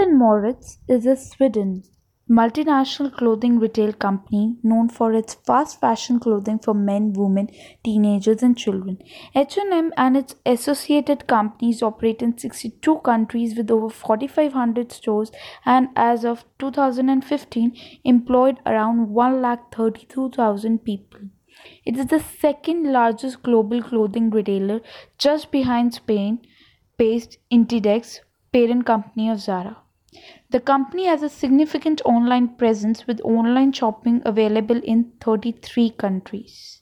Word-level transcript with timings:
and 0.00 0.18
Mauritz 0.18 0.78
is 0.88 1.06
a 1.06 1.16
Sweden 1.16 1.82
multinational 2.30 3.12
clothing 3.12 3.58
retail 3.58 3.92
company 3.92 4.56
known 4.62 4.88
for 4.88 5.12
its 5.12 5.34
fast 5.34 5.80
fashion 5.80 6.20
clothing 6.20 6.60
for 6.60 6.72
men, 6.72 7.12
women, 7.12 7.48
teenagers 7.82 8.40
and 8.40 8.56
children. 8.56 8.98
H&M 9.34 9.92
and 9.96 10.16
its 10.16 10.36
associated 10.46 11.26
companies 11.26 11.82
operate 11.82 12.22
in 12.22 12.38
62 12.38 12.98
countries 12.98 13.56
with 13.56 13.68
over 13.68 13.90
4500 13.90 14.92
stores 14.92 15.32
and 15.64 15.88
as 15.96 16.24
of 16.24 16.44
2015 16.60 17.76
employed 18.04 18.58
around 18.64 19.08
1,32,000 19.08 20.84
people. 20.84 21.20
It 21.84 21.98
is 21.98 22.06
the 22.06 22.20
second 22.20 22.92
largest 22.92 23.42
global 23.42 23.82
clothing 23.82 24.30
retailer 24.30 24.80
just 25.18 25.50
behind 25.50 25.94
Spain 25.94 26.38
based 26.96 27.38
Inditex, 27.52 28.20
parent 28.52 28.86
company 28.86 29.28
of 29.28 29.40
Zara. 29.40 29.78
The 30.50 30.60
company 30.60 31.06
has 31.06 31.22
a 31.22 31.28
significant 31.28 32.02
online 32.04 32.56
presence 32.56 33.06
with 33.06 33.20
online 33.22 33.72
shopping 33.72 34.22
available 34.24 34.80
in 34.84 35.12
33 35.20 35.90
countries. 35.90 36.79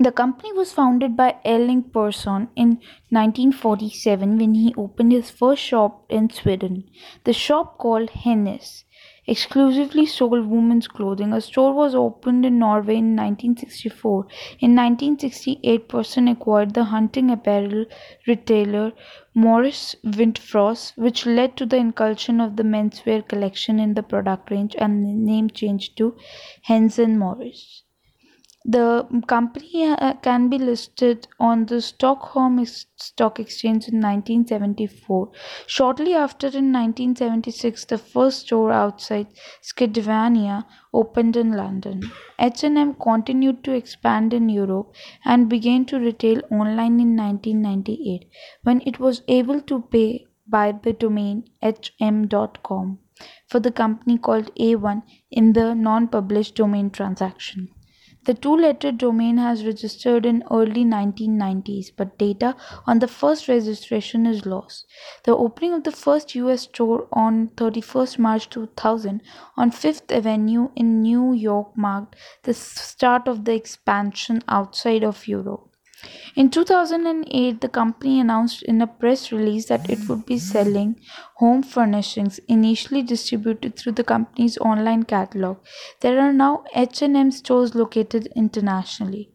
The 0.00 0.12
company 0.12 0.52
was 0.52 0.72
founded 0.72 1.16
by 1.16 1.36
Erling 1.44 1.82
Persson 1.82 2.48
in 2.54 2.80
1947 3.10 4.38
when 4.38 4.54
he 4.54 4.72
opened 4.76 5.10
his 5.10 5.30
first 5.30 5.60
shop 5.60 6.04
in 6.08 6.30
Sweden. 6.30 6.84
The 7.24 7.32
shop 7.32 7.78
called 7.78 8.10
Hennes 8.10 8.84
exclusively 9.26 10.06
sold 10.06 10.46
women's 10.46 10.86
clothing. 10.86 11.32
A 11.32 11.40
store 11.40 11.72
was 11.72 11.94
opened 11.94 12.46
in 12.46 12.60
Norway 12.60 12.96
in 12.96 13.16
1964. 13.16 14.26
In 14.60 14.76
1968, 14.76 15.88
Persson 15.88 16.28
acquired 16.28 16.74
the 16.74 16.84
hunting 16.84 17.30
apparel 17.30 17.84
retailer 18.26 18.92
Mauritz 19.34 19.96
Widforss, 20.04 20.96
which 20.96 21.26
led 21.26 21.56
to 21.56 21.66
the 21.66 21.76
inclusion 21.76 22.40
of 22.40 22.54
the 22.54 22.62
menswear 22.62 23.26
collection 23.26 23.78
in 23.78 23.94
the 23.94 24.02
product 24.02 24.50
range 24.50 24.76
and 24.78 25.04
the 25.04 25.12
name 25.12 25.50
changed 25.50 25.96
to 25.98 26.16
Hennes 26.62 26.98
and 26.98 27.18
Mauritz. 27.18 27.82
The 28.70 29.06
company 29.26 29.86
uh, 29.86 30.12
can 30.20 30.50
be 30.50 30.58
listed 30.58 31.26
on 31.40 31.64
the 31.64 31.80
Stockholm 31.80 32.62
Stock 32.66 33.40
Exchange 33.40 33.88
in 33.88 33.94
1974. 33.94 35.30
Shortly 35.66 36.12
after, 36.12 36.48
in 36.48 36.70
1976, 36.70 37.86
the 37.86 37.96
first 37.96 38.40
store 38.40 38.70
outside 38.70 39.28
Scandinavia 39.62 40.66
opened 40.92 41.38
in 41.38 41.52
London. 41.52 42.02
H&M 42.38 42.92
continued 42.96 43.64
to 43.64 43.72
expand 43.72 44.34
in 44.34 44.50
Europe 44.50 44.94
and 45.24 45.48
began 45.48 45.86
to 45.86 45.98
retail 45.98 46.42
online 46.50 47.00
in 47.00 47.16
1998 47.16 48.28
when 48.64 48.82
it 48.84 49.00
was 49.00 49.22
able 49.28 49.62
to 49.62 49.80
pay 49.80 50.26
by 50.46 50.72
the 50.72 50.92
domain 50.92 51.44
hm.com 51.62 52.98
for 53.46 53.60
the 53.60 53.72
company 53.72 54.18
called 54.18 54.54
A1 54.56 55.04
in 55.30 55.54
the 55.54 55.74
non-published 55.74 56.54
domain 56.54 56.90
transaction. 56.90 57.70
The 58.24 58.34
two-letter 58.34 58.92
domain 58.92 59.38
has 59.38 59.64
registered 59.64 60.24
in 60.24 60.44
early 60.50 60.84
1990s, 60.84 61.90
but 61.96 62.16
data 62.16 62.54
on 62.86 63.00
the 63.00 63.08
first 63.08 63.48
registration 63.48 64.24
is 64.26 64.46
lost. 64.46 64.86
The 65.24 65.34
opening 65.34 65.72
of 65.72 65.82
the 65.84 65.90
first 65.90 66.34
US 66.36 66.62
store 66.62 67.08
on 67.12 67.48
31st 67.48 68.18
March 68.18 68.48
2000 68.50 69.22
on 69.56 69.70
Fifth 69.72 70.12
Avenue 70.12 70.68
in 70.76 71.02
New 71.02 71.32
York 71.32 71.76
marked 71.76 72.14
the 72.44 72.54
start 72.54 73.26
of 73.26 73.44
the 73.44 73.54
expansion 73.54 74.42
outside 74.46 75.02
of 75.02 75.26
Europe. 75.26 75.68
In 76.36 76.50
2008, 76.50 77.60
the 77.60 77.68
company 77.68 78.20
announced 78.20 78.62
in 78.62 78.80
a 78.80 78.86
press 78.86 79.32
release 79.32 79.66
that 79.66 79.90
it 79.90 80.08
would 80.08 80.24
be 80.26 80.38
selling 80.38 81.00
home 81.36 81.62
furnishings 81.62 82.38
initially 82.46 83.02
distributed 83.02 83.76
through 83.76 83.92
the 83.92 84.04
company's 84.04 84.58
online 84.58 85.02
catalog. 85.02 85.58
There 86.00 86.20
are 86.20 86.32
now 86.32 86.64
H&M 86.74 87.32
stores 87.32 87.74
located 87.74 88.28
internationally. 88.36 89.32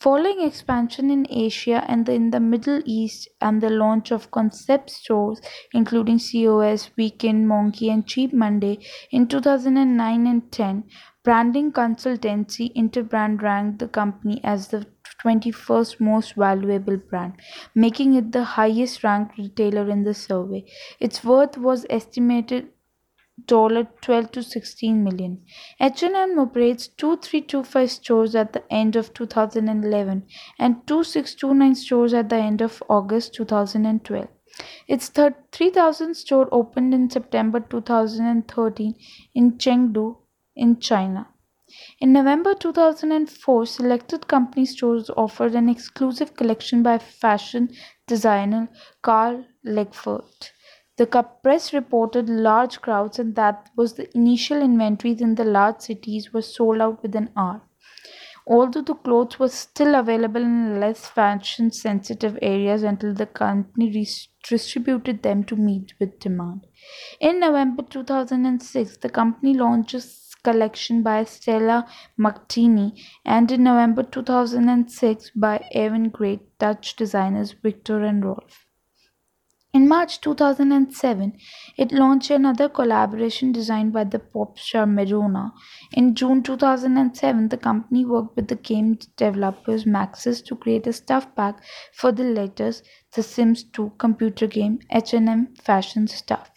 Following 0.00 0.40
expansion 0.42 1.10
in 1.10 1.26
Asia 1.28 1.84
and 1.88 2.08
in 2.08 2.30
the 2.30 2.40
Middle 2.40 2.80
East 2.86 3.28
and 3.40 3.60
the 3.60 3.68
launch 3.68 4.10
of 4.10 4.30
concept 4.30 4.90
stores 4.90 5.40
including 5.72 6.18
COS, 6.18 6.90
Weekend, 6.96 7.46
Monki 7.46 7.92
and 7.92 8.06
Cheap 8.06 8.32
Monday 8.32 8.78
in 9.10 9.26
2009 9.28 10.26
and 10.26 10.50
10, 10.50 10.84
branding 11.24 11.72
consultancy 11.72 12.74
Interbrand 12.74 13.42
ranked 13.42 13.78
the 13.80 13.88
company 13.88 14.40
as 14.44 14.68
the 14.68 14.86
21st 15.22 16.00
most 16.00 16.34
valuable 16.34 16.96
brand, 16.96 17.34
making 17.74 18.14
it 18.14 18.32
the 18.32 18.44
highest 18.44 19.02
ranked 19.04 19.36
retailer 19.36 19.90
in 19.90 20.04
the 20.04 20.14
survey. 20.14 20.64
Its 21.00 21.22
worth 21.24 21.58
was 21.58 21.84
estimated 21.90 22.68
$12 23.44 24.32
to 24.32 24.42
16 24.42 25.04
million. 25.04 25.42
H&M 25.80 26.38
operates 26.38 26.88
2325 26.88 27.90
stores 27.90 28.34
at 28.34 28.52
the 28.52 28.64
end 28.72 28.96
of 28.96 29.12
2011 29.12 30.26
and 30.58 30.86
2629 30.86 31.74
stores 31.74 32.14
at 32.14 32.28
the 32.28 32.36
end 32.36 32.60
of 32.60 32.82
August 32.88 33.34
2012. 33.34 34.28
Its 34.88 35.08
3000 35.08 36.14
store 36.14 36.48
opened 36.50 36.94
in 36.94 37.10
September 37.10 37.60
2013 37.60 38.94
in 39.34 39.58
Chengdu 39.58 40.16
in 40.54 40.80
China. 40.80 41.28
In 42.00 42.12
November 42.12 42.54
2004, 42.54 43.66
selected 43.66 44.28
company 44.28 44.64
stores 44.64 45.10
offered 45.16 45.54
an 45.54 45.68
exclusive 45.68 46.34
collection 46.34 46.82
by 46.82 46.98
fashion 46.98 47.68
designer 48.06 48.68
Karl 49.02 49.44
Lagerfeld. 49.66 50.52
The 50.96 51.06
press 51.42 51.74
reported 51.74 52.28
large 52.28 52.80
crowds 52.80 53.18
and 53.18 53.34
that 53.34 53.68
was 53.76 53.94
the 53.94 54.08
initial 54.16 54.62
inventories 54.62 55.20
in 55.20 55.34
the 55.34 55.44
large 55.44 55.80
cities 55.80 56.32
were 56.32 56.42
sold 56.42 56.80
out 56.80 57.02
within 57.02 57.30
hours. 57.36 57.60
Although 58.46 58.82
the 58.82 58.94
clothes 58.94 59.38
were 59.38 59.48
still 59.48 59.94
available 59.94 60.40
in 60.40 60.80
less 60.80 61.06
fashion 61.06 61.70
sensitive 61.72 62.38
areas 62.40 62.82
until 62.82 63.12
the 63.12 63.26
company 63.26 63.90
redistributed 63.90 65.22
them 65.22 65.44
to 65.44 65.56
meet 65.56 65.92
with 65.98 66.20
demand. 66.20 66.66
In 67.20 67.40
November 67.40 67.82
2006, 67.82 68.98
the 68.98 69.10
company 69.10 69.52
launches 69.52 70.34
collection 70.44 71.02
by 71.02 71.24
Stella 71.24 71.86
McCartney 72.18 72.98
and 73.24 73.50
in 73.50 73.64
November 73.64 74.04
2006 74.04 75.30
by 75.34 75.68
avant-garde 75.74 76.40
Dutch 76.60 76.94
designers 76.94 77.52
Viktor 77.52 78.04
and 78.04 78.24
Rolf. 78.24 78.66
In 79.76 79.88
March 79.88 80.22
2007, 80.22 81.34
it 81.76 81.92
launched 81.92 82.30
another 82.30 82.66
collaboration 82.66 83.52
designed 83.52 83.92
by 83.92 84.04
the 84.04 84.18
pop 84.18 84.58
star 84.58 84.86
Madonna. 84.86 85.52
In 85.92 86.14
June 86.14 86.42
2007, 86.42 87.50
the 87.50 87.58
company 87.58 88.06
worked 88.06 88.36
with 88.36 88.48
the 88.48 88.54
game 88.54 88.98
developers 89.18 89.84
Maxis 89.84 90.42
to 90.46 90.56
create 90.56 90.86
a 90.86 90.94
stuff 90.94 91.26
pack 91.36 91.62
for 91.92 92.10
the 92.10 92.24
latest 92.24 92.88
The 93.12 93.22
Sims 93.22 93.64
2 93.64 93.92
computer 93.98 94.46
game 94.46 94.78
H&M 94.90 95.54
Fashion 95.56 96.06
Stuff. 96.06 96.55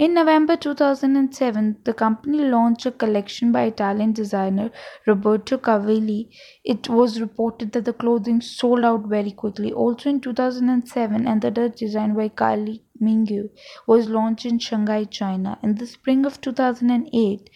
In 0.00 0.14
November 0.14 0.56
2007, 0.56 1.82
the 1.84 1.92
company 1.92 2.38
launched 2.38 2.86
a 2.86 2.90
collection 2.90 3.52
by 3.52 3.64
Italian 3.64 4.14
designer 4.14 4.70
Roberto 5.06 5.58
Cavalli. 5.58 6.30
It 6.64 6.88
was 6.88 7.20
reported 7.20 7.72
that 7.72 7.84
the 7.84 7.92
clothing 7.92 8.40
sold 8.40 8.82
out 8.82 9.02
very 9.08 9.30
quickly. 9.30 9.74
Also 9.74 10.08
in 10.08 10.22
2007, 10.22 11.26
another 11.26 11.68
design 11.68 12.14
by 12.14 12.30
Kylie 12.30 12.80
Minogue 12.98 13.50
was 13.86 14.08
launched 14.08 14.46
in 14.46 14.58
Shanghai, 14.58 15.04
China. 15.04 15.58
In 15.62 15.74
the 15.74 15.86
spring 15.86 16.24
of 16.24 16.40
2008, 16.40 17.50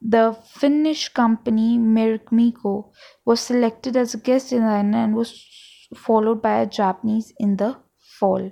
the 0.00 0.38
Finnish 0.54 1.10
company 1.10 1.78
Marimekko 1.78 2.92
was 3.26 3.40
selected 3.40 3.94
as 3.94 4.14
a 4.14 4.18
guest 4.30 4.48
designer 4.48 5.04
and 5.04 5.14
was 5.14 5.46
followed 5.94 6.40
by 6.40 6.62
a 6.62 6.66
Japanese 6.66 7.34
in 7.38 7.58
the 7.58 7.76
fall. 7.98 8.50